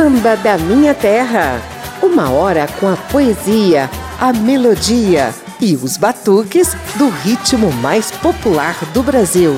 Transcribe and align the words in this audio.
Samba 0.00 0.34
da 0.34 0.56
Minha 0.56 0.94
Terra. 0.94 1.60
Uma 2.02 2.30
hora 2.30 2.66
com 2.80 2.88
a 2.88 2.96
poesia, 2.96 3.90
a 4.18 4.32
melodia 4.32 5.34
e 5.60 5.76
os 5.76 5.98
batuques 5.98 6.74
do 6.96 7.10
ritmo 7.10 7.70
mais 7.70 8.10
popular 8.10 8.78
do 8.94 9.02
Brasil. 9.02 9.52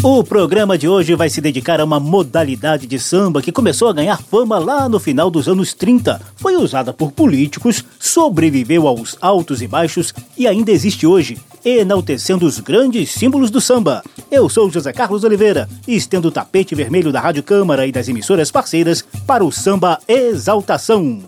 O 0.00 0.22
programa 0.22 0.78
de 0.78 0.86
hoje 0.86 1.16
vai 1.16 1.28
se 1.28 1.40
dedicar 1.40 1.80
a 1.80 1.84
uma 1.84 1.98
modalidade 1.98 2.86
de 2.86 3.00
samba 3.00 3.42
que 3.42 3.50
começou 3.50 3.88
a 3.88 3.92
ganhar 3.92 4.22
fama 4.22 4.60
lá 4.60 4.88
no 4.88 5.00
final 5.00 5.28
dos 5.28 5.48
anos 5.48 5.74
30. 5.74 6.20
Foi 6.36 6.54
usada 6.54 6.92
por 6.92 7.10
políticos, 7.10 7.84
sobreviveu 7.98 8.86
aos 8.86 9.18
altos 9.20 9.60
e 9.60 9.66
baixos 9.66 10.14
e 10.38 10.46
ainda 10.46 10.70
existe 10.70 11.04
hoje, 11.04 11.36
enaltecendo 11.64 12.46
os 12.46 12.58
grandes 12.58 13.10
símbolos 13.10 13.50
do 13.50 13.60
samba. 13.60 14.02
Eu 14.30 14.48
sou 14.48 14.70
José 14.70 14.92
Carlos 14.92 15.24
Oliveira 15.24 15.68
estendo 15.86 16.28
o 16.28 16.32
tapete 16.32 16.74
vermelho 16.74 17.12
da 17.12 17.20
Rádio 17.20 17.42
Câmara 17.42 17.86
e 17.86 17.92
das 17.92 18.08
emissoras 18.08 18.50
parceiras 18.50 19.04
para 19.26 19.44
o 19.44 19.52
samba 19.52 19.98
Exaltação. 20.08 21.20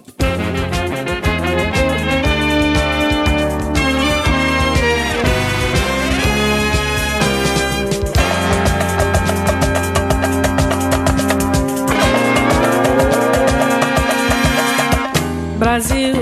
Brasil, 15.58 16.14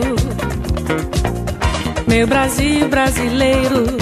meu 2.07 2.27
Brasil 2.27 2.89
brasileiro, 2.89 4.02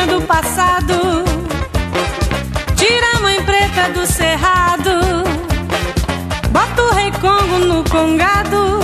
cortina 0.00 0.06
do 0.06 0.22
passado. 0.22 1.24
Tira 2.76 3.16
a 3.16 3.20
mãe 3.20 3.42
preta 3.42 3.88
do 3.92 4.06
cerrado. 4.06 5.24
Bota 6.50 6.82
o 6.82 6.92
rei 6.92 7.10
Congo 7.12 7.58
no 7.58 7.84
congado. 7.84 8.79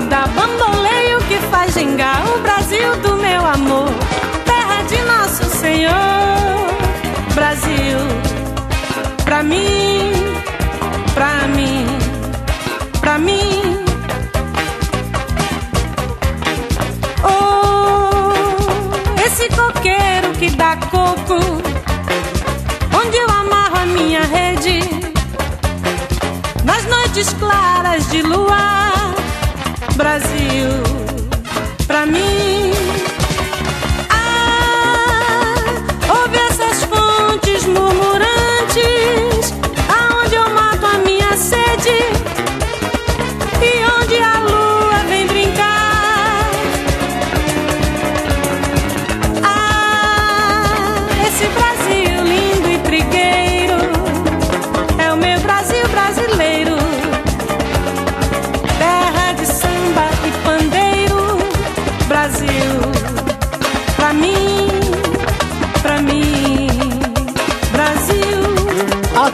Que 0.00 0.28
bamboleio, 0.28 1.18
que 1.28 1.38
faz 1.50 1.74
gingar. 1.74 2.22
O 2.34 2.40
Brasil 2.40 2.96
do 3.02 3.16
meu 3.16 3.44
amor, 3.44 3.90
terra 4.44 4.82
de 4.82 5.00
nosso 5.02 5.44
Senhor. 5.56 5.92
Brasil, 7.34 7.98
pra 9.24 9.42
mim, 9.42 10.12
pra 11.14 11.48
mim, 11.48 11.86
pra 13.00 13.18
mim. 13.18 13.78
coqueiro 19.58 20.32
que 20.38 20.50
dá 20.50 20.76
coco, 20.76 21.38
onde 22.94 23.16
eu 23.16 23.28
amarro 23.30 23.78
a 23.82 23.86
minha 23.86 24.22
rede, 24.22 24.80
nas 26.64 26.84
noites 26.84 27.32
claras 27.34 28.08
de 28.10 28.22
luar, 28.22 28.87
Brasil, 29.98 30.70
pra 31.88 32.06
mim. 32.06 32.57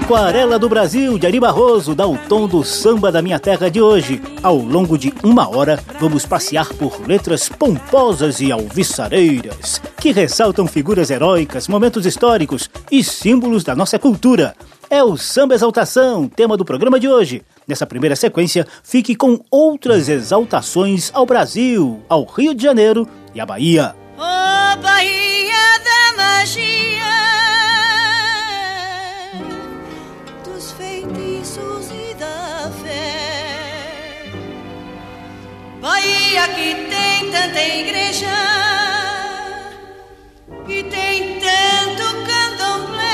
Aquarela 0.04 0.58
do 0.58 0.68
Brasil, 0.68 1.18
de 1.18 1.26
Ari 1.26 1.40
Barroso, 1.40 1.94
dá 1.94 2.06
o 2.06 2.18
tom 2.18 2.46
do 2.46 2.62
samba 2.62 3.10
da 3.10 3.22
minha 3.22 3.40
terra 3.40 3.70
de 3.70 3.80
hoje. 3.80 4.20
Ao 4.42 4.54
longo 4.54 4.98
de 4.98 5.14
uma 5.22 5.48
hora, 5.48 5.82
vamos 5.98 6.26
passear 6.26 6.68
por 6.74 7.00
letras 7.08 7.48
pomposas 7.48 8.38
e 8.38 8.52
alviçareiras, 8.52 9.80
que 9.98 10.12
ressaltam 10.12 10.66
figuras 10.66 11.08
heróicas, 11.08 11.68
momentos 11.68 12.04
históricos 12.04 12.68
e 12.92 13.02
símbolos 13.02 13.64
da 13.64 13.74
nossa 13.74 13.98
cultura. 13.98 14.54
É 14.90 15.02
o 15.02 15.16
Samba 15.16 15.54
Exaltação, 15.54 16.28
tema 16.28 16.54
do 16.54 16.66
programa 16.66 17.00
de 17.00 17.08
hoje. 17.08 17.42
Nessa 17.66 17.86
primeira 17.86 18.14
sequência, 18.14 18.66
fique 18.82 19.14
com 19.14 19.40
outras 19.50 20.10
exaltações 20.10 21.10
ao 21.14 21.24
Brasil, 21.24 22.02
ao 22.10 22.26
Rio 22.26 22.54
de 22.54 22.62
Janeiro 22.62 23.08
e 23.34 23.40
à 23.40 23.46
Bahia. 23.46 23.96
Oh, 24.18 24.82
Bahia 24.82 25.78
da 25.82 26.22
magia 26.22 27.53
Bahia 36.34 36.48
que 36.48 36.74
tem 36.90 37.30
tanta 37.30 37.60
igreja 37.60 38.26
e 40.66 40.82
tem 40.82 41.38
tanto 41.38 42.02
candomblé. 42.26 43.04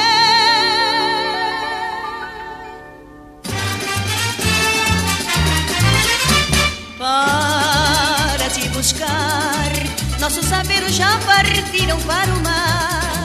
Para 6.96 8.48
te 8.48 8.66
buscar, 8.70 9.70
nossos 10.18 10.46
saberes 10.46 10.94
já 10.94 11.18
partiram 11.18 12.00
para 12.00 12.30
o 12.32 12.40
mar. 12.40 13.24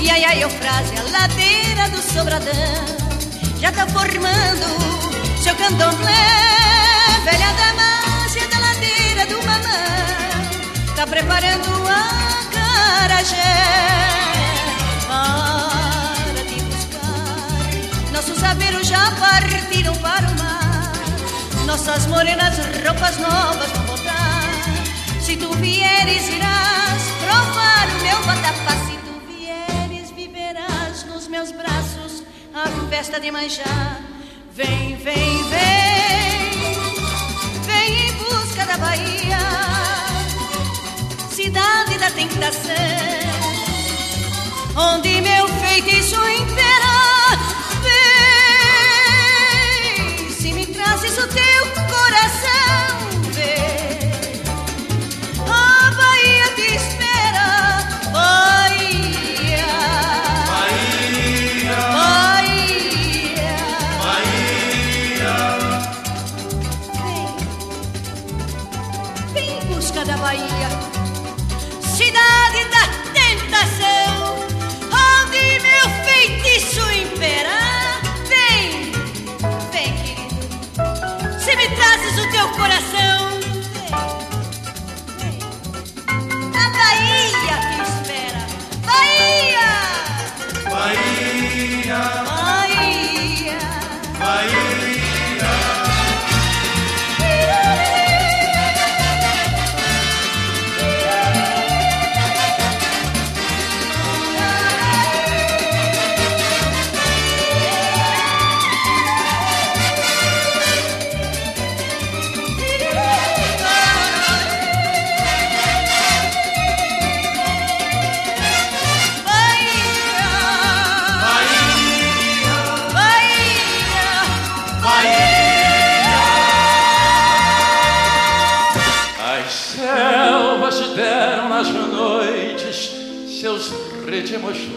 E 0.00 0.08
aí, 0.08 0.24
ai, 0.24 0.48
frase, 0.48 0.94
a 0.96 1.02
ladeira 1.18 1.90
do 1.90 2.00
Sobradão 2.00 2.86
já 3.60 3.70
tá 3.72 3.86
formando 3.88 5.42
seu 5.42 5.54
candomblé, 5.54 6.14
velha 7.26 7.52
dama 7.52 7.83
mamão 11.04 11.06
Tá 11.06 11.06
preparando 11.06 11.88
a 11.88 12.08
carajé 12.52 13.36
Para 15.06 16.44
te 16.44 16.62
buscar 16.62 18.12
Nosso 18.12 18.34
saber 18.40 18.82
já 18.84 19.10
partiram 19.12 19.94
para 19.96 20.26
o 20.28 20.38
mar. 20.38 20.92
Nossas 21.66 22.06
morenas 22.06 22.56
roupas 22.84 23.18
novas 23.18 23.70
vão 23.72 23.86
voltar. 23.86 24.44
Se 25.20 25.36
tu 25.36 25.52
vieres, 25.54 26.28
irás 26.28 27.02
provar 27.24 27.88
o 27.88 28.02
meu 28.02 28.22
vatapá. 28.22 28.76
Se 28.86 28.96
tu 28.98 29.14
vieres, 29.26 30.10
viverás 30.10 31.04
nos 31.06 31.28
meus 31.28 31.50
braços 31.52 32.22
a 32.54 32.68
festa 32.88 33.18
de 33.18 33.30
manjar. 33.30 34.00
Vem, 34.52 34.96
vem, 34.96 35.42
vem, 35.50 35.83
tentação, 42.28 42.72
onde 44.76 45.20
meu 45.20 45.48
feitiço 45.48 46.16
impera. 46.16 46.83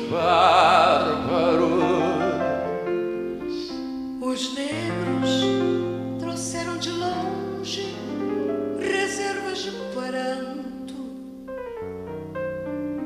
Bárbaros. 0.09 1.67
Os 4.21 4.53
negros 4.55 5.29
trouxeram 6.19 6.77
de 6.77 6.91
longe 6.91 7.95
reservas 8.79 9.63
de 9.63 9.71
pranto. 9.93 10.95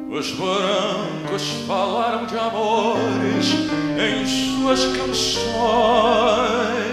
Os 0.09 0.31
brancos 0.31 1.44
falaram 1.68 2.25
de 2.25 2.38
amores 2.38 3.48
em 3.98 4.25
suas 4.25 4.86
canções. 4.98 6.91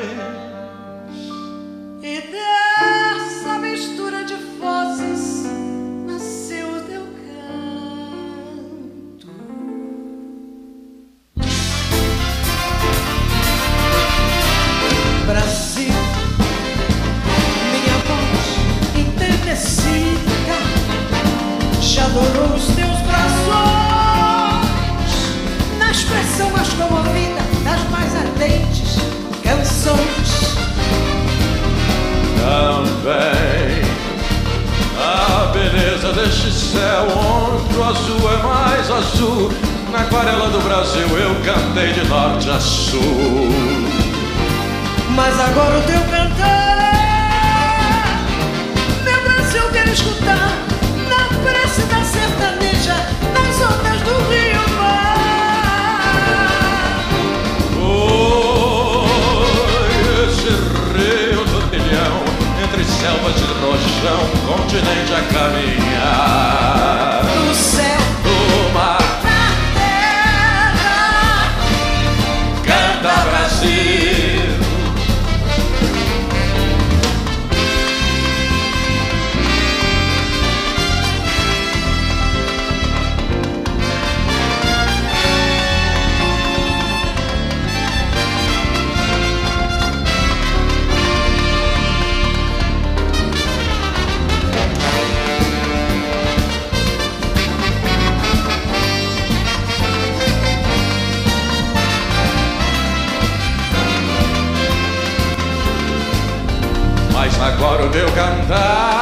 agora 107.48 107.86
o 107.86 107.90
meu 107.90 108.06
cantar. 108.12 108.97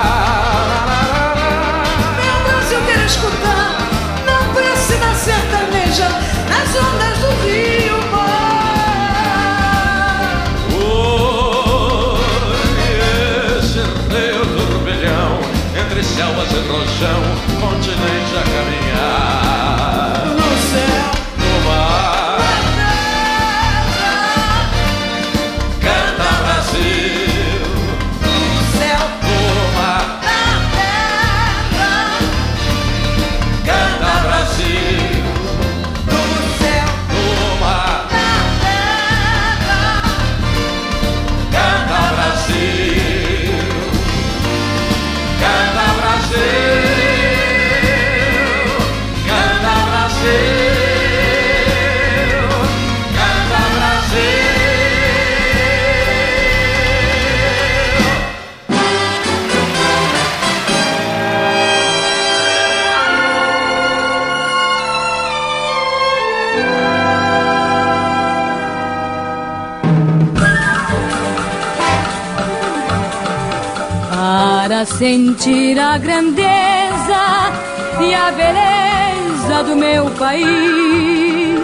Sentir 74.87 75.79
a 75.79 75.99
grandeza 75.99 77.53
e 78.01 78.15
a 78.15 78.31
beleza 78.31 79.65
do 79.65 79.77
meu 79.77 80.09
país. 80.13 81.61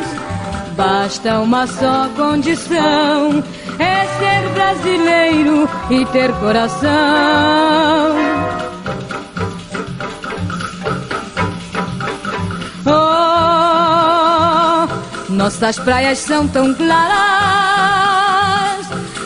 Basta 0.76 1.40
uma 1.40 1.66
só 1.66 2.10
condição: 2.16 3.42
é 3.78 4.04
ser 4.18 4.50
brasileiro 4.50 5.66
e 5.90 6.04
ter 6.06 6.30
coração. 6.34 6.90
Oh, 12.84 14.88
nossas 15.32 15.78
praias 15.78 16.18
são 16.18 16.48
tão 16.48 16.74
claras, 16.74 16.90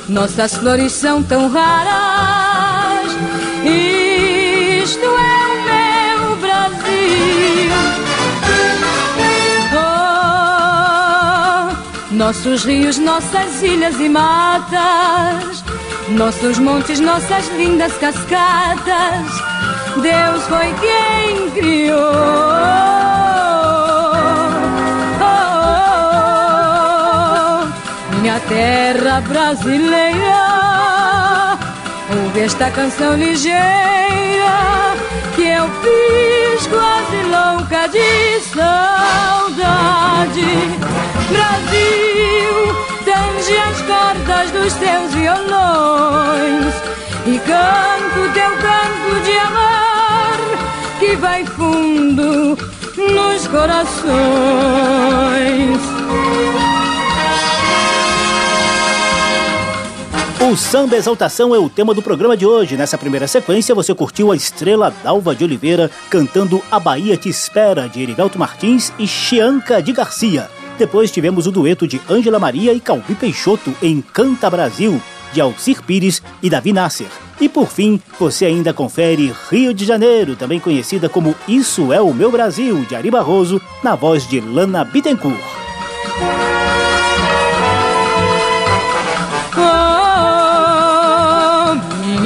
nossas 0.09 0.55
flores 0.55 0.93
são 0.93 1.23
tão 1.23 1.50
raras. 1.50 2.46
Nossos 12.16 12.64
rios, 12.64 12.99
nossas 12.99 13.62
ilhas 13.62 14.00
e 14.00 14.08
matas, 14.08 15.62
nossos 16.08 16.58
montes, 16.58 16.99
nossas 16.99 17.46
lindas 17.56 17.92
cascatas. 17.99 19.30
Deus 20.00 20.42
foi 20.44 20.75
quem 20.80 21.50
criou. 21.50 22.56
minha 28.23 28.40
terra 28.40 29.20
brasileira. 29.20 30.56
Ouve 32.25 32.40
esta 32.40 32.70
canção 32.70 33.14
ligeira 33.14 33.56
que 35.35 35.42
eu 35.42 35.68
fiz 35.82 36.66
quase 36.66 37.23
louca 37.25 37.88
de 37.88 38.40
saudade. 38.54 39.66
Brasil, 41.28 42.76
tange 43.04 43.56
as 43.56 43.83
cordas 43.83 44.50
dos 44.52 44.73
teus 44.75 45.14
violões 45.14 46.75
e 47.26 47.38
canto 47.40 48.33
teu 48.33 48.50
canto 48.59 49.21
de 49.25 49.38
amor 49.38 50.37
que 51.00 51.16
vai 51.16 51.45
fundo 51.45 52.56
nos 52.97 53.47
corações. 53.49 54.06
O 60.49 60.56
Samba 60.56 60.97
Exaltação 60.97 61.52
é 61.54 61.59
o 61.59 61.68
tema 61.68 61.92
do 61.92 62.00
programa 62.00 62.37
de 62.37 62.47
hoje. 62.47 62.76
Nessa 62.76 62.97
primeira 62.97 63.26
sequência, 63.26 63.75
você 63.75 63.92
curtiu 63.92 64.30
a 64.30 64.37
estrela 64.37 64.95
Dalva 65.02 65.35
de 65.35 65.42
Oliveira 65.42 65.90
cantando 66.09 66.62
A 66.71 66.78
Bahia 66.78 67.16
Te 67.16 67.28
Espera, 67.28 67.88
de 67.88 68.00
Erivelto 68.00 68.38
Martins 68.38 68.92
e 68.97 69.09
Chianca 69.09 69.83
de 69.83 69.92
Garcia. 69.92 70.49
Depois 70.78 71.11
tivemos 71.11 71.47
o 71.47 71.52
dueto 71.52 71.87
de 71.87 72.00
Ângela 72.09 72.38
Maria 72.38 72.73
e 72.73 72.80
Calbi 72.80 73.14
Peixoto 73.14 73.75
em 73.83 74.02
Canta 74.02 74.50
Brasil, 74.50 75.00
de 75.33 75.40
Alcir 75.40 75.83
Pires 75.83 76.23
e 76.42 76.50
Davi 76.50 76.73
Nasser. 76.73 77.09
E 77.40 77.49
por 77.49 77.68
fim, 77.68 78.00
você 78.18 78.47
ainda 78.47 78.73
confere 78.73 79.35
Rio 79.50 79.73
de 79.73 79.85
Janeiro, 79.85 80.37
também 80.37 80.61
conhecida 80.61 81.09
como 81.09 81.35
Isso 81.49 81.92
é 81.92 82.00
o 82.00 82.12
Meu 82.12 82.30
Brasil, 82.30 82.85
de 82.88 82.95
Ari 82.95 83.11
Barroso, 83.11 83.61
na 83.83 83.95
voz 83.95 84.28
de 84.28 84.40
Lana 84.40 84.85
Bittencourt. 84.85 85.40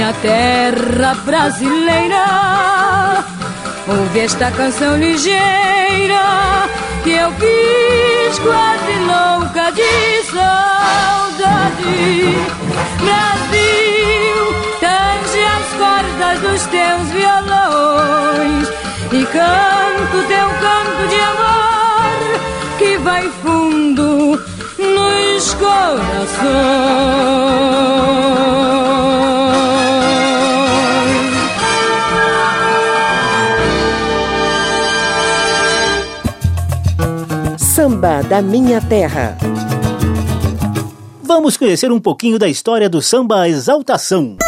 minha 0.00 0.12
terra 0.14 1.14
brasileira. 1.24 2.24
Ouve 3.86 4.20
esta 4.20 4.50
canção 4.50 4.96
ligeira 4.96 6.68
que 7.02 7.12
eu 7.12 7.30
fiz 7.32 8.38
quase 8.40 8.92
louca 8.98 9.72
de 9.72 10.22
saudade. 10.30 11.90
Brasil, 13.00 14.38
tange 14.80 15.40
as 15.56 15.68
cordas 15.78 16.36
dos 16.40 16.62
teus 16.66 17.08
violões 17.10 18.68
e 19.12 19.24
canto 19.26 20.22
teu 20.28 20.48
canto 20.60 21.08
de 21.08 21.20
amor 21.20 22.40
que 22.78 22.98
vai 22.98 23.28
fundo 23.42 24.38
nos 24.78 25.54
corações. 25.54 26.00
Samba 38.00 38.22
da 38.22 38.40
Minha 38.40 38.80
Terra. 38.80 39.36
Vamos 41.22 41.58
conhecer 41.58 41.92
um 41.92 42.00
pouquinho 42.00 42.38
da 42.38 42.48
história 42.48 42.88
do 42.88 43.02
samba 43.02 43.46
Exaltação. 43.46 44.38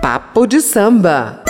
Papo 0.00 0.46
de 0.46 0.60
samba. 0.60 1.42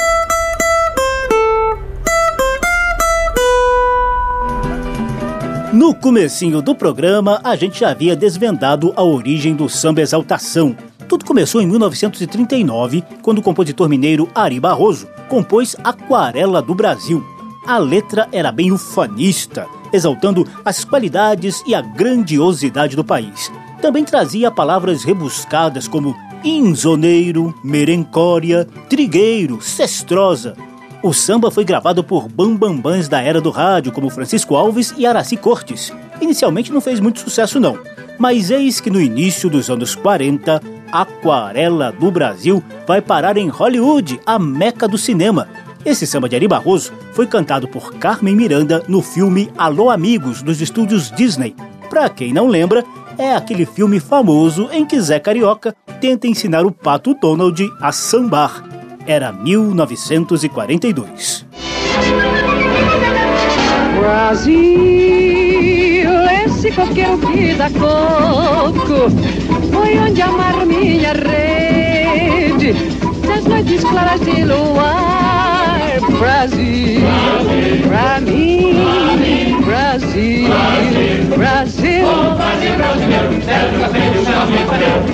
No 5.71 5.95
comecinho 5.95 6.62
do 6.62 6.75
programa, 6.75 7.42
a 7.45 7.54
gente 7.54 7.81
já 7.81 7.90
havia 7.90 8.16
desvendado 8.16 8.90
a 8.97 9.02
origem 9.02 9.54
do 9.54 9.69
samba 9.69 10.00
Exaltação. 10.00 10.75
Tudo 11.07 11.26
começou 11.26 11.61
em 11.61 11.66
1939, 11.66 13.04
quando 13.21 13.37
o 13.37 13.42
compositor 13.42 13.87
mineiro 13.87 14.31
Ari 14.35 14.59
Barroso 14.59 15.07
compôs 15.33 15.75
Aquarela 15.83 16.61
do 16.61 16.75
Brasil. 16.75 17.25
A 17.67 17.79
letra 17.79 18.29
era 18.31 18.53
bem 18.53 18.71
ufanista, 18.71 19.67
exaltando 19.91 20.47
as 20.62 20.85
qualidades 20.85 21.62
e 21.67 21.75
a 21.75 21.81
grandiosidade 21.81 22.95
do 22.95 23.03
país. 23.03 23.51
Também 23.81 24.05
trazia 24.05 24.51
palavras 24.51 25.05
rebuscadas 25.05 25.89
como 25.89 26.15
inzoneiro, 26.45 27.55
merencória, 27.65 28.69
trigueiro, 28.91 29.62
cestrosa. 29.62 30.55
O 31.03 31.15
samba 31.15 31.51
foi 31.51 31.65
gravado 31.65 32.05
por 32.05 32.29
bambambãs 32.29 33.09
da 33.09 33.23
era 33.23 33.41
do 33.41 33.49
rádio, 33.49 33.91
como 33.91 34.11
Francisco 34.11 34.55
Alves 34.55 34.93
e 34.99 35.07
Araci 35.07 35.39
Cortes. 35.39 35.91
Inicialmente 36.21 36.71
não 36.71 36.81
fez 36.83 37.01
muito 37.01 37.21
sucesso 37.21 37.59
não, 37.59 37.79
mas 38.19 38.51
eis 38.51 38.83
que 38.83 38.91
no 38.91 39.01
início 39.01 39.49
dos 39.49 39.71
anos 39.71 39.95
40, 39.95 40.61
Aquarela 40.92 41.90
do 41.90 42.11
Brasil 42.11 42.62
vai 42.87 43.00
parar 43.00 43.38
em 43.38 43.49
Hollywood, 43.49 44.20
a 44.26 44.38
meca 44.38 44.87
do 44.87 44.99
cinema. 44.99 45.49
Esse 45.84 46.06
samba 46.06 46.28
de 46.28 46.37
Ari 46.37 46.46
Barroso 46.46 46.92
foi 47.12 47.26
cantado 47.26 47.66
por 47.66 47.94
Carmen 47.94 48.37
Miranda 48.37 48.84
no 48.87 49.02
filme 49.02 49.50
Alô 49.58 49.90
Amigos, 49.90 50.40
dos 50.42 50.61
estúdios 50.61 51.11
Disney. 51.11 51.56
Pra 51.90 52.08
quem 52.08 52.32
não 52.32 52.46
lembra, 52.46 52.84
é 53.18 53.34
aquele 53.34 53.66
filme 53.66 53.99
famoso 53.99 54.68
em 54.70 54.84
que 54.84 55.00
Zé 55.00 55.18
Carioca 55.18 55.75
tenta 56.00 56.28
ensinar 56.28 56.64
o 56.64 56.70
pato 56.70 57.14
Donald 57.14 57.68
a 57.80 57.90
sambar. 57.90 58.62
Era 59.06 59.32
1942. 59.32 61.44
Brasil, 63.99 64.52
esse 66.46 66.70
coqueiro 66.72 67.18
que 67.18 67.54
dá 67.54 67.68
coco 67.70 69.11
foi 69.73 69.99
onde 69.99 70.23
amar 70.23 70.67
minha 70.67 71.12
rede 71.12 72.73
nas 73.26 73.45
noites 73.45 73.83
claras 73.85 74.21
de 74.21 74.45
luar. 74.45 74.72
Brasil, 80.12 81.37
Brasil. 81.38 82.04
O 82.04 82.37
Brasil 82.37 82.76
brasileiro, 82.76 83.33
é. 83.49 83.64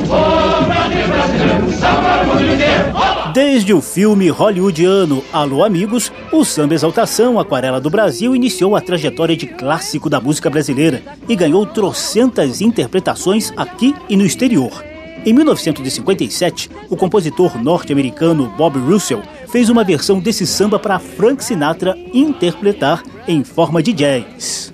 O 0.02 0.64
Brasil 0.64 1.06
brasileiro, 1.06 1.72
salva 1.72 2.22
o 2.22 2.26
mundo 2.26 2.42
inteiro. 2.52 3.32
Desde 3.32 3.72
o 3.72 3.80
filme 3.80 4.28
hollywoodiano 4.28 5.22
Alô 5.32 5.62
Amigos, 5.62 6.10
o 6.32 6.44
samba 6.44 6.74
Exaltação 6.74 7.38
Aquarela 7.38 7.80
do 7.80 7.88
Brasil 7.88 8.34
iniciou 8.34 8.74
a 8.74 8.80
trajetória 8.80 9.36
de 9.36 9.46
clássico 9.46 10.10
da 10.10 10.20
música 10.20 10.50
brasileira 10.50 11.00
e 11.28 11.36
ganhou 11.36 11.64
trocentas 11.64 12.60
interpretações 12.60 13.52
aqui 13.56 13.94
e 14.08 14.16
no 14.16 14.26
exterior. 14.26 14.84
Em 15.24 15.32
1957, 15.32 16.70
o 16.90 16.96
compositor 16.96 17.56
norte-americano 17.62 18.52
Bob 18.56 18.76
Russell 18.80 19.22
fez 19.46 19.68
uma 19.68 19.84
versão 19.84 20.18
desse 20.18 20.44
samba 20.44 20.76
para 20.76 20.98
Frank 20.98 21.44
Sinatra 21.44 21.96
interpretar 22.12 23.04
em 23.28 23.44
forma 23.44 23.80
de 23.80 23.92
jazz. 23.92 24.72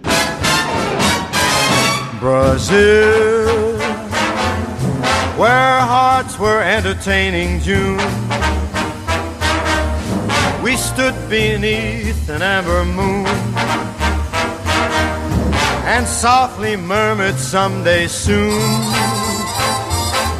Brazil, 2.24 3.76
where 5.36 5.78
hearts 5.80 6.38
were 6.38 6.62
entertaining 6.62 7.60
June. 7.60 7.98
We 10.62 10.74
stood 10.76 11.14
beneath 11.28 12.30
an 12.30 12.40
amber 12.40 12.82
moon 12.86 13.26
and 15.84 16.06
softly 16.06 16.76
murmured 16.76 17.36
someday 17.36 18.06
soon 18.06 18.58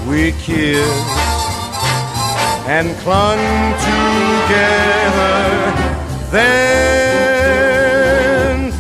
we 0.08 0.32
kissed 0.40 1.10
and 2.66 2.96
clung 3.04 3.44
together. 3.90 5.42
Then 6.32 7.23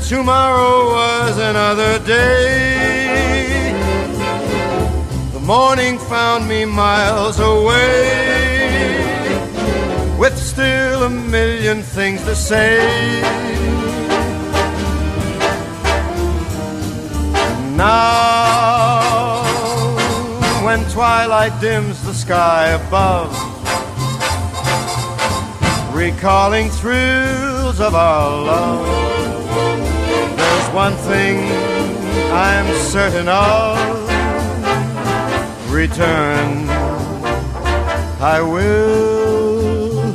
tomorrow 0.08 0.90
was 0.90 1.38
another 1.38 1.98
day. 2.00 3.72
The 5.32 5.40
morning 5.40 5.98
found 5.98 6.46
me 6.46 6.66
miles 6.66 7.40
away 7.40 9.04
with 10.18 10.36
still 10.36 11.04
a 11.04 11.10
million 11.10 11.82
things 11.82 12.22
to 12.24 12.34
say. 12.34 13.22
Now, 17.74 19.42
when 20.64 20.84
twilight 20.90 21.58
dims 21.60 22.02
the 22.04 22.14
sky 22.14 22.68
above, 22.68 23.32
recalling 25.94 26.68
thrills 26.68 27.80
of 27.80 27.94
our 27.94 28.44
love, 28.44 29.04
one 30.74 30.96
thing 31.06 31.38
I'm 32.32 32.66
certain 32.90 33.28
of 33.28 33.78
return. 35.72 36.66
I 38.20 38.40
will 38.40 40.12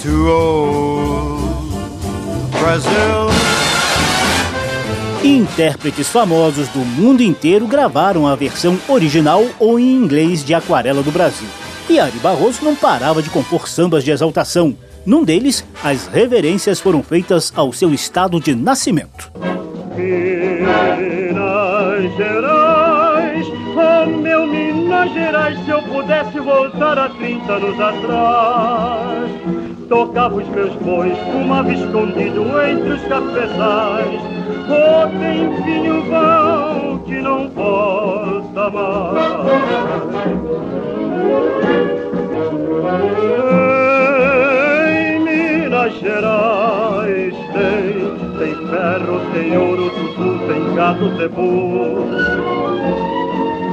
to 0.00 0.30
old 0.30 1.70
Brazil. 2.50 3.30
Intérpretes 5.22 6.08
famosos 6.08 6.66
do 6.68 6.80
mundo 6.80 7.22
inteiro 7.22 7.66
gravaram 7.68 8.26
a 8.26 8.34
versão 8.34 8.76
original 8.88 9.44
ou 9.60 9.78
em 9.78 9.94
inglês 9.94 10.44
de 10.44 10.54
Aquarela 10.54 11.04
do 11.04 11.12
Brasil. 11.12 11.48
E 11.88 12.00
Ari 12.00 12.18
Barroso 12.18 12.64
não 12.64 12.74
parava 12.74 13.22
de 13.22 13.30
compor 13.30 13.68
sambas 13.68 14.02
de 14.02 14.10
exaltação. 14.10 14.76
Num 15.06 15.22
deles, 15.22 15.64
as 15.84 16.08
reverências 16.08 16.80
foram 16.80 17.00
feitas 17.00 17.52
ao 17.54 17.72
seu 17.72 17.94
estado 17.94 18.40
de 18.40 18.56
nascimento. 18.56 19.30
Minas 19.96 21.36
Gerais, 22.16 23.46
oh 23.76 24.06
meu 24.06 24.46
Minas 24.46 25.12
Gerais, 25.12 25.56
se 25.64 25.70
eu 25.70 25.80
pudesse 25.82 26.40
voltar 26.40 26.98
a 26.98 27.08
30 27.10 27.52
anos 27.52 27.80
atrás, 27.80 29.30
tocava 29.88 30.34
os 30.34 30.48
meus 30.48 30.74
bois, 30.76 31.16
fumava 31.32 31.72
escondido 31.72 32.42
entre 32.60 32.92
os 32.92 33.02
cafezais, 33.04 34.20
oh 34.68 35.06
tem 35.18 35.48
vinho 35.62 36.02
bom 36.10 36.98
que 37.04 37.20
não 37.20 37.48
volta 37.50 38.70
mais. 38.70 39.44
Em 44.90 45.20
Minas 45.20 45.92
Gerais 46.00 46.83
tem, 49.32 49.48
tem 49.48 49.56
ouro, 49.56 49.90
tudo, 49.90 50.46
tem 50.46 50.74
gado, 50.74 51.16
zebu. 51.16 52.06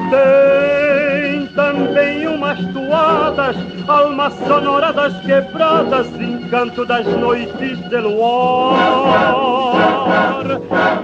Tem 0.10 1.48
também 1.48 2.28
umas 2.28 2.60
toadas, 2.68 3.58
almas 3.88 4.34
sonoradas 4.48 5.14
quebradas, 5.22 6.08
encanto 6.20 6.86
das 6.86 7.06
noites 7.08 7.78
de 7.90 7.98
luar. 7.98 8.78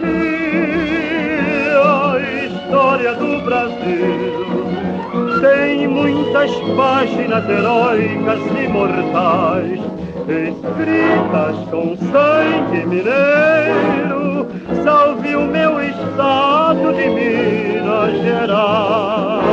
E 0.03 0.15
a 1.75 2.19
história 2.45 3.13
do 3.13 3.41
Brasil 3.43 4.47
tem 5.41 5.87
muitas 5.87 6.51
páginas 6.75 7.47
heróicas 7.49 8.39
e 8.57 8.67
mortais, 8.67 9.79
escritas 10.29 11.69
com 11.69 11.95
sangue 12.11 12.85
mineiro. 12.85 14.47
Salve 14.83 15.35
o 15.35 15.45
meu 15.45 15.81
estado 15.81 16.93
de 16.93 17.09
Minas 17.09 18.21
Gerais. 18.21 19.47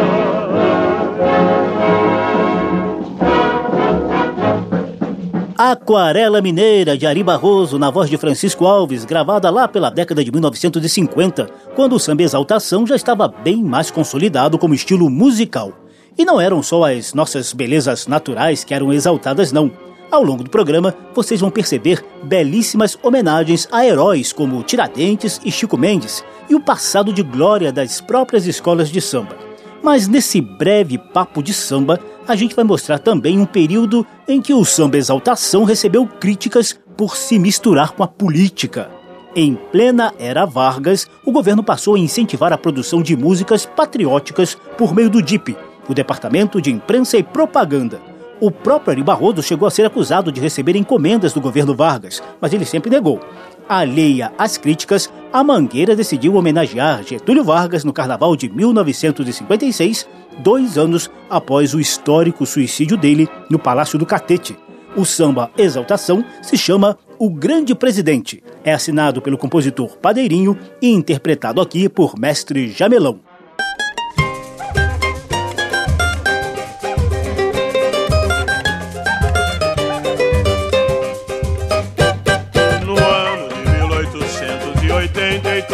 Aquarela 5.56 6.42
Mineira 6.42 6.98
de 6.98 7.06
Ari 7.06 7.22
Barroso, 7.22 7.78
na 7.78 7.88
voz 7.88 8.10
de 8.10 8.16
Francisco 8.16 8.66
Alves, 8.66 9.04
gravada 9.04 9.48
lá 9.50 9.68
pela 9.68 9.88
década 9.88 10.24
de 10.24 10.32
1950, 10.32 11.48
quando 11.76 11.94
o 11.94 11.98
samba 11.98 12.24
exaltação 12.24 12.84
já 12.84 12.96
estava 12.96 13.28
bem 13.28 13.62
mais 13.62 13.88
consolidado 13.88 14.58
como 14.58 14.74
estilo 14.74 15.08
musical. 15.08 15.72
E 16.18 16.24
não 16.24 16.40
eram 16.40 16.62
só 16.62 16.84
as 16.84 17.14
nossas 17.14 17.52
belezas 17.52 18.08
naturais 18.08 18.64
que 18.64 18.74
eram 18.74 18.92
exaltadas, 18.92 19.52
não. 19.52 19.70
Ao 20.14 20.22
longo 20.22 20.44
do 20.44 20.48
programa, 20.48 20.94
vocês 21.12 21.40
vão 21.40 21.50
perceber 21.50 22.04
belíssimas 22.22 22.96
homenagens 23.02 23.66
a 23.72 23.84
heróis 23.84 24.32
como 24.32 24.62
Tiradentes 24.62 25.40
e 25.44 25.50
Chico 25.50 25.76
Mendes 25.76 26.24
e 26.48 26.54
o 26.54 26.60
passado 26.60 27.12
de 27.12 27.20
glória 27.20 27.72
das 27.72 28.00
próprias 28.00 28.46
escolas 28.46 28.90
de 28.90 29.00
samba. 29.00 29.36
Mas 29.82 30.06
nesse 30.06 30.40
breve 30.40 30.98
papo 30.98 31.42
de 31.42 31.52
samba, 31.52 31.98
a 32.28 32.36
gente 32.36 32.54
vai 32.54 32.64
mostrar 32.64 33.00
também 33.00 33.40
um 33.40 33.44
período 33.44 34.06
em 34.28 34.40
que 34.40 34.54
o 34.54 34.64
samba 34.64 34.98
exaltação 34.98 35.64
recebeu 35.64 36.06
críticas 36.06 36.78
por 36.96 37.16
se 37.16 37.36
misturar 37.36 37.90
com 37.90 38.04
a 38.04 38.06
política. 38.06 38.88
Em 39.34 39.56
plena 39.56 40.14
era 40.16 40.46
Vargas, 40.46 41.08
o 41.26 41.32
governo 41.32 41.64
passou 41.64 41.96
a 41.96 41.98
incentivar 41.98 42.52
a 42.52 42.58
produção 42.58 43.02
de 43.02 43.16
músicas 43.16 43.66
patrióticas 43.66 44.56
por 44.78 44.94
meio 44.94 45.10
do 45.10 45.20
DIP, 45.20 45.56
o 45.88 45.92
Departamento 45.92 46.62
de 46.62 46.70
Imprensa 46.70 47.18
e 47.18 47.22
Propaganda. 47.24 48.13
O 48.44 48.50
próprio 48.50 48.90
Ari 48.90 49.02
Barroso 49.02 49.42
chegou 49.42 49.66
a 49.66 49.70
ser 49.70 49.86
acusado 49.86 50.30
de 50.30 50.38
receber 50.38 50.76
encomendas 50.76 51.32
do 51.32 51.40
governo 51.40 51.74
Vargas, 51.74 52.22
mas 52.38 52.52
ele 52.52 52.66
sempre 52.66 52.90
negou. 52.90 53.18
Alheia 53.66 54.34
às 54.36 54.58
críticas, 54.58 55.10
a 55.32 55.42
Mangueira 55.42 55.96
decidiu 55.96 56.34
homenagear 56.34 57.02
Getúlio 57.02 57.42
Vargas 57.42 57.84
no 57.84 57.92
carnaval 57.94 58.36
de 58.36 58.50
1956, 58.50 60.06
dois 60.40 60.76
anos 60.76 61.10
após 61.30 61.72
o 61.72 61.80
histórico 61.80 62.44
suicídio 62.44 62.98
dele 62.98 63.26
no 63.48 63.58
Palácio 63.58 63.98
do 63.98 64.04
Catete. 64.04 64.54
O 64.94 65.06
samba 65.06 65.50
Exaltação 65.56 66.22
se 66.42 66.58
chama 66.58 66.98
O 67.18 67.30
Grande 67.30 67.74
Presidente. 67.74 68.44
É 68.62 68.74
assinado 68.74 69.22
pelo 69.22 69.38
compositor 69.38 69.96
Padeirinho 69.96 70.54
e 70.82 70.90
interpretado 70.90 71.62
aqui 71.62 71.88
por 71.88 72.18
Mestre 72.18 72.68
Jamelão. 72.68 73.20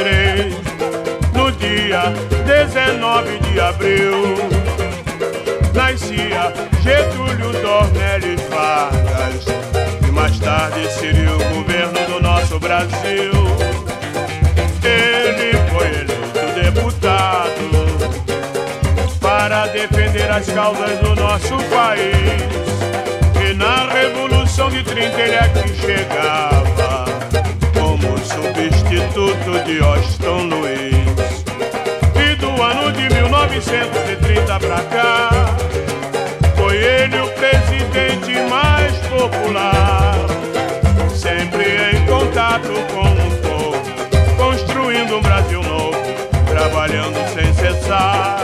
1883, 0.00 0.54
no 1.34 1.52
dia 1.52 2.12
19 2.46 3.38
de 3.40 3.60
abril, 3.60 4.36
nascia 5.74 6.52
Getúlio 6.82 7.52
Dornelles 7.60 8.40
Vargas, 8.48 9.44
e 10.06 10.10
mais 10.10 10.38
tarde 10.38 10.90
seria 10.92 11.34
o 11.34 11.54
governo 11.54 12.00
do 12.06 12.20
nosso 12.22 12.58
Brasil. 12.58 13.32
Ele 14.82 15.52
foi 15.70 15.86
eleito 15.88 16.54
deputado 16.54 17.50
para 19.20 19.66
defender 19.66 20.30
as 20.30 20.46
causas 20.46 20.98
do 21.00 21.14
nosso 21.14 21.56
país. 21.68 22.40
E 23.46 23.54
na 23.54 23.92
Revolução 23.92 24.70
de 24.70 24.82
30 24.82 25.20
ele 25.20 25.36
aqui 25.36 25.74
chegava 25.74 26.69
como 26.69 26.69
substituto 28.40 29.64
de 29.64 29.80
Austin 29.80 30.48
Luiz. 30.48 31.44
E 32.16 32.34
do 32.36 32.62
ano 32.62 32.90
de 32.92 33.08
1930 33.14 34.58
pra 34.58 34.80
cá, 34.82 35.30
foi 36.56 36.76
ele 36.76 37.20
o 37.20 37.28
presidente 37.32 38.32
mais 38.48 38.96
popular. 39.08 40.14
Sempre 41.14 41.64
em 41.92 42.06
contato 42.06 42.72
com 42.94 43.10
o 43.12 43.36
povo, 43.42 43.82
construindo 44.36 45.16
um 45.16 45.22
Brasil 45.22 45.62
novo, 45.62 45.98
trabalhando 46.48 47.16
sem 47.34 47.52
cessar. 47.52 48.39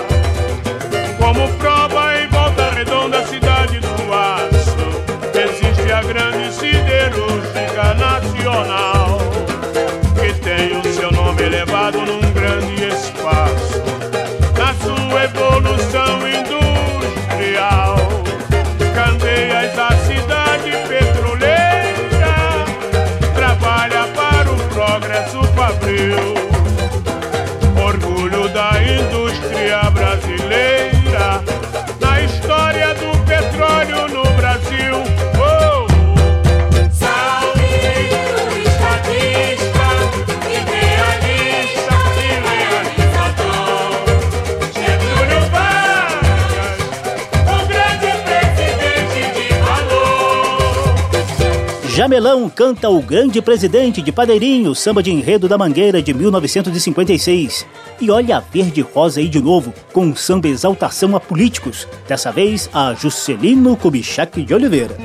Jamelão 52.07 52.49
canta 52.49 52.89
O 52.89 53.03
Grande 53.03 53.43
Presidente 53.43 54.01
de 54.01 54.13
Padeirinho, 54.13 54.77
samba 54.77 55.03
de 55.03 55.11
enredo 55.11 55.49
da 55.49 55.59
Mangueira 55.59 56.01
de 56.01 56.15
1956. 56.15 57.67
E 58.01 58.13
olha 58.13 58.37
a 58.37 58.41
Verde 58.41 58.81
Rosa 58.81 59.19
aí 59.19 59.29
de 59.29 59.43
novo, 59.43 59.75
com 59.93 60.07
um 60.07 60.15
samba 60.15 60.47
exaltação 60.47 61.17
a 61.17 61.21
políticos, 61.21 61.89
dessa 62.07 62.31
vez 62.31 62.71
a 62.73 62.95
Juscelino 62.95 63.77
Kubitschek 63.77 64.41
de 64.45 64.55
Oliveira. 64.55 64.97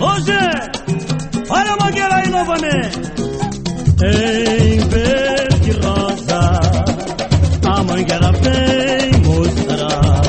Hoje, 0.00 0.32
olha 1.48 1.74
a 1.74 1.76
Mangueira 1.76 2.16
aí 2.16 2.28
novamente. 2.28 2.98
Em 4.02 4.80
verde 4.88 5.70
rosa, 5.80 6.60
a 7.68 7.82
Mangueira 7.84 8.32
vem 8.32 9.12
mostrar 9.22 10.22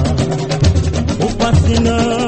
o 1.19 1.27
fascinante 1.41 2.20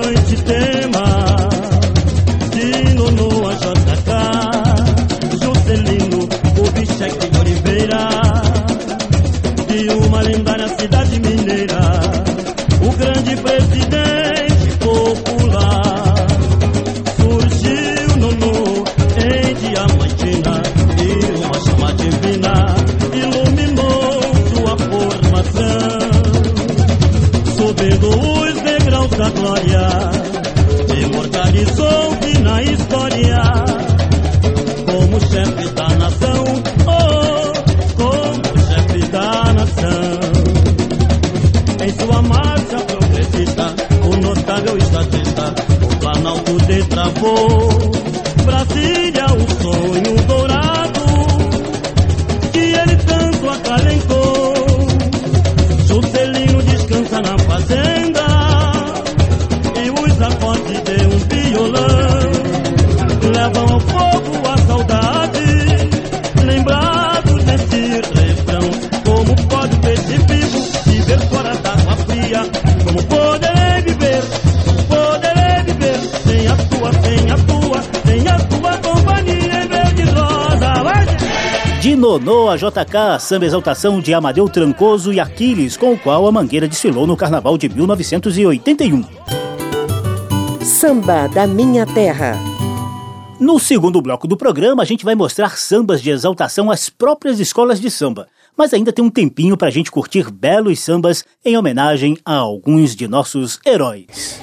JK, 82.64 83.20
samba 83.20 83.46
exaltação 83.46 84.00
de 84.00 84.14
Amadeu 84.14 84.48
Trancoso 84.48 85.12
e 85.12 85.20
Aquiles, 85.20 85.76
com 85.76 85.92
o 85.92 86.00
qual 86.00 86.26
a 86.26 86.32
Mangueira 86.32 86.66
desfilou 86.66 87.06
no 87.06 87.18
Carnaval 87.18 87.58
de 87.58 87.68
1981. 87.68 89.04
Samba 90.64 91.28
da 91.28 91.46
Minha 91.46 91.86
Terra. 91.86 92.40
No 93.38 93.60
segundo 93.60 94.02
bloco 94.02 94.30
do 94.30 94.38
programa, 94.38 94.82
a 94.82 94.86
gente 94.86 95.04
vai 95.04 95.14
mostrar 95.14 95.58
sambas 95.58 96.02
de 96.02 96.10
exaltação 96.10 96.72
às 96.72 96.88
próprias 96.88 97.38
escolas 97.42 97.82
de 97.82 97.92
samba. 97.92 98.30
Mas 98.56 98.74
ainda 98.74 98.94
tem 98.94 99.04
um 99.04 99.10
tempinho 99.10 99.58
pra 99.58 99.70
gente 99.70 99.92
curtir 99.92 100.32
belos 100.32 100.80
sambas 100.80 101.26
em 101.44 101.58
homenagem 101.58 102.18
a 102.24 102.36
alguns 102.36 102.96
de 102.96 103.10
nossos 103.10 103.60
heróis. 103.66 104.40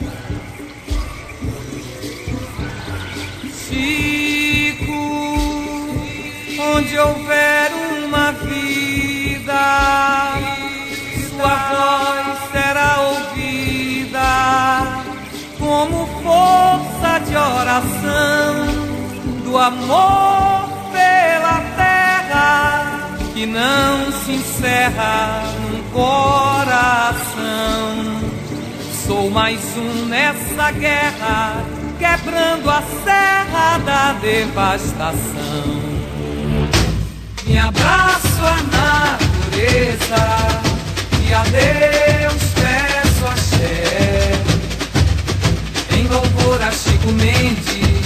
Fico 3.70 4.92
onde 6.76 6.98
houver 6.98 7.89
vida, 8.32 9.52
sua 11.28 11.56
voz 11.70 12.38
será 12.52 13.00
ouvida 13.00 14.30
como 15.58 16.06
força 16.22 17.18
de 17.26 17.36
oração 17.36 18.66
do 19.44 19.58
amor 19.58 20.68
pela 20.92 21.60
terra 21.76 23.08
que 23.34 23.46
não 23.46 24.12
se 24.12 24.32
encerra 24.32 25.42
num 25.60 25.82
coração. 25.90 27.30
Sou 29.06 29.30
mais 29.30 29.60
um 29.76 30.06
nessa 30.06 30.70
guerra, 30.72 31.64
quebrando 31.98 32.70
a 32.70 32.82
serra 33.04 33.78
da 33.78 34.12
devastação. 34.14 35.89
Natureza 40.10 40.60
e 41.26 41.32
a 41.32 41.42
Deus 41.44 42.42
peço 42.54 43.26
axé. 43.26 44.32
Em 45.96 46.06
louvor 46.08 46.60
a 46.62 46.70
Chico 46.72 47.12
Mendes, 47.12 48.04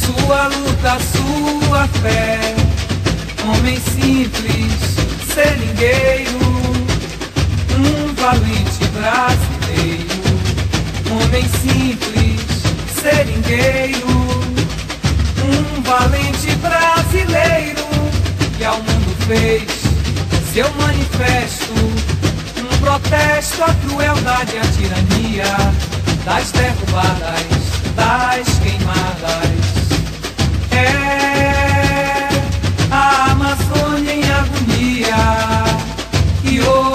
sua 0.00 0.46
luta, 0.48 0.98
sua 1.12 1.88
fé. 2.00 2.54
Homem 3.44 3.80
simples, 3.80 4.72
seringueiro, 5.34 6.38
um 7.78 8.14
valente 8.14 8.84
brasileiro. 8.94 10.22
Homem 11.10 11.48
simples, 11.48 12.40
seringueiro, 13.00 14.08
um 15.44 15.82
valente 15.82 16.54
brasileiro 16.56 17.82
que 18.56 18.64
ao 18.64 18.76
mundo 18.76 19.16
fez 19.26 19.81
seu 20.52 20.70
manifesto, 20.74 21.72
um 21.72 22.78
protesto 22.80 23.64
à 23.64 23.74
crueldade 23.74 24.54
e 24.54 24.58
à 24.58 24.62
tirania 24.62 25.44
das 26.26 26.52
derrubadas, 26.52 27.46
das 27.96 28.58
queimadas. 28.58 29.62
É 30.72 32.28
a 32.90 33.30
Amazônia 33.30 34.12
em 34.12 34.30
agonia 34.30 35.16
que 36.42 36.60
hoje 36.60 36.91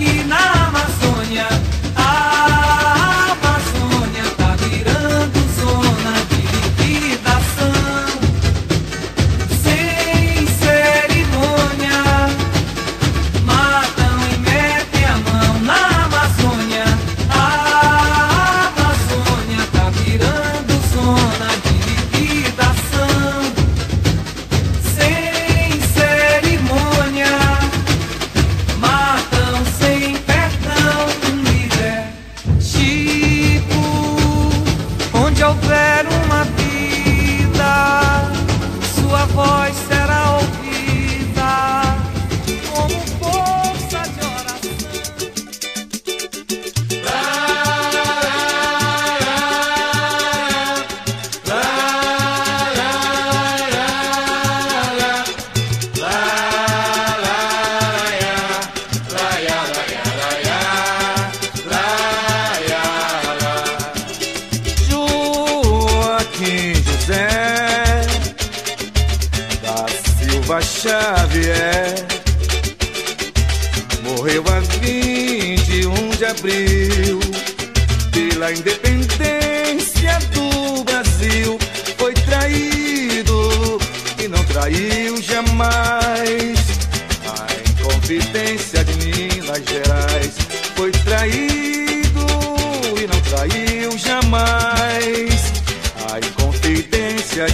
por 0.00 0.06
aqui 0.08 0.59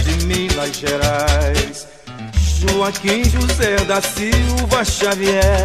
de 0.03 0.25
Minas 0.25 0.75
Gerais. 0.77 1.87
Joaquim 2.59 3.23
José 3.23 3.75
da 3.85 4.01
Silva 4.01 4.83
Xavier 4.83 5.63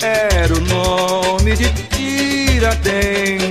era 0.00 0.54
o 0.54 0.60
nome 0.60 1.56
de 1.56 1.68
Tiradentes. 1.88 3.48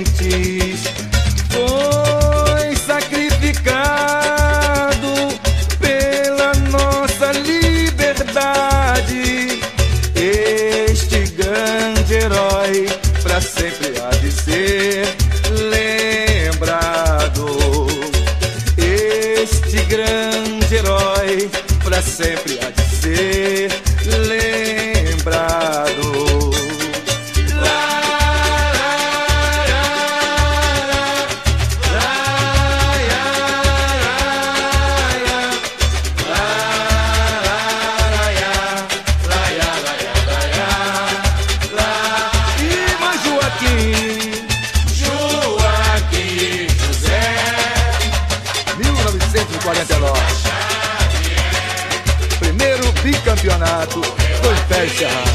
Foi 1.50 2.76
sacrificado 2.76 4.47
do 54.86 55.27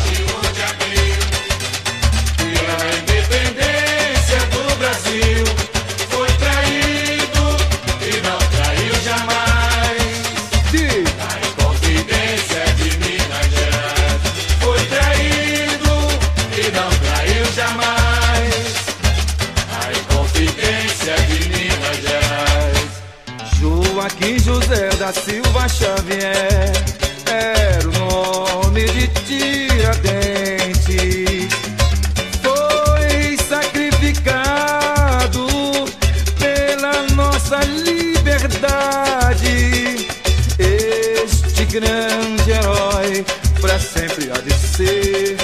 para 43.73 43.81
sempre 43.81 44.29
há 44.29 44.35
de 44.39 44.53
ser 44.53 45.35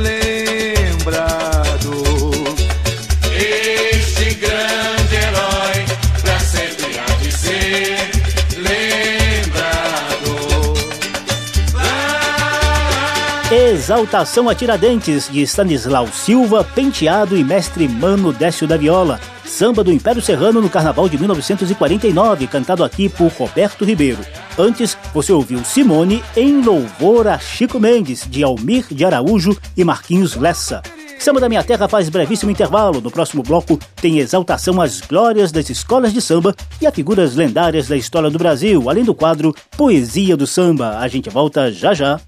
lembrado. 0.00 1.92
Este 3.32 4.34
grande 4.34 5.14
herói, 5.14 5.86
pra 6.20 6.40
sempre 6.40 6.98
há 6.98 7.06
de 7.22 7.30
ser 7.30 8.10
lembrado. 8.56 10.34
Exaltação 13.52 14.48
a 14.48 14.54
Tiradentes, 14.56 15.28
de 15.30 15.42
Stanislau 15.42 16.08
Silva, 16.08 16.64
Penteado 16.64 17.36
e 17.36 17.44
Mestre 17.44 17.86
Mano 17.88 18.32
Décio 18.32 18.66
da 18.66 18.76
Viola. 18.76 19.20
Samba 19.56 19.82
do 19.82 19.90
Império 19.90 20.20
Serrano 20.20 20.60
no 20.60 20.68
Carnaval 20.68 21.08
de 21.08 21.16
1949, 21.16 22.46
cantado 22.46 22.84
aqui 22.84 23.08
por 23.08 23.28
Roberto 23.28 23.86
Ribeiro. 23.86 24.18
Antes, 24.58 24.98
você 25.14 25.32
ouviu 25.32 25.64
Simone 25.64 26.22
em 26.36 26.60
louvor 26.60 27.26
a 27.26 27.38
Chico 27.38 27.80
Mendes, 27.80 28.26
de 28.28 28.44
Almir 28.44 28.84
de 28.90 29.02
Araújo 29.02 29.56
e 29.74 29.82
Marquinhos 29.82 30.36
Lessa. 30.36 30.82
Samba 31.18 31.40
da 31.40 31.48
Minha 31.48 31.64
Terra 31.64 31.88
faz 31.88 32.10
brevíssimo 32.10 32.50
intervalo. 32.50 33.00
No 33.00 33.10
próximo 33.10 33.42
bloco 33.42 33.80
tem 33.98 34.18
exaltação 34.18 34.78
às 34.78 35.00
glórias 35.00 35.50
das 35.50 35.70
escolas 35.70 36.12
de 36.12 36.20
samba 36.20 36.54
e 36.78 36.86
a 36.86 36.92
figuras 36.92 37.34
lendárias 37.34 37.88
da 37.88 37.96
história 37.96 38.28
do 38.28 38.36
Brasil, 38.36 38.90
além 38.90 39.04
do 39.04 39.14
quadro 39.14 39.54
Poesia 39.74 40.36
do 40.36 40.46
Samba. 40.46 40.98
A 40.98 41.08
gente 41.08 41.30
volta 41.30 41.72
já 41.72 41.94
já. 41.94 42.20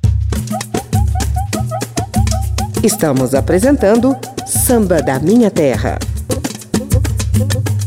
Estamos 2.83 3.35
apresentando 3.35 4.17
Samba 4.47 5.03
da 5.03 5.19
Minha 5.19 5.51
Terra. 5.51 5.99
thank 7.39 7.69
you. 7.69 7.78